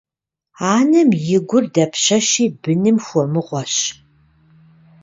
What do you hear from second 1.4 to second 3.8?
гур дапщэщи быным хуэмыгъуэщ.